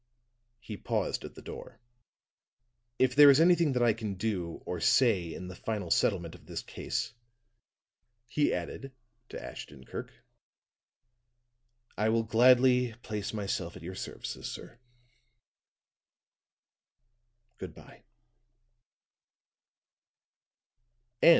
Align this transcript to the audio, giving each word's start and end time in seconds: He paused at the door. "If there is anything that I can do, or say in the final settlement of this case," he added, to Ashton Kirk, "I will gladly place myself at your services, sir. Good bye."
He 0.59 0.77
paused 0.77 1.23
at 1.23 1.35
the 1.35 1.43
door. 1.43 1.79
"If 2.97 3.13
there 3.15 3.29
is 3.29 3.39
anything 3.39 3.73
that 3.73 3.83
I 3.83 3.93
can 3.93 4.15
do, 4.15 4.59
or 4.65 4.79
say 4.79 5.31
in 5.31 5.47
the 5.47 5.55
final 5.55 5.91
settlement 5.91 6.33
of 6.33 6.47
this 6.47 6.63
case," 6.63 7.13
he 8.25 8.51
added, 8.51 8.93
to 9.29 9.39
Ashton 9.39 9.85
Kirk, 9.85 10.11
"I 11.99 12.09
will 12.09 12.23
gladly 12.23 12.95
place 13.03 13.31
myself 13.31 13.75
at 13.75 13.83
your 13.83 13.93
services, 13.93 14.49
sir. 14.51 14.79
Good 17.59 17.75
bye." 17.75 18.01